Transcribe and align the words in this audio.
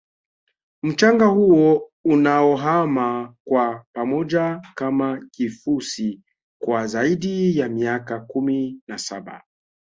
mchanga 0.83 1.25
huo 1.25 1.91
unaohama 2.05 3.35
kwa 3.47 3.85
pamoja 3.95 4.61
Kama 4.75 5.27
kifusi 5.31 6.21
kwa 6.61 6.87
zaidi 6.87 7.57
ya 7.57 7.69
miaka 7.69 8.19
kumi 8.19 8.81
na 8.87 8.97
saba 8.97 9.43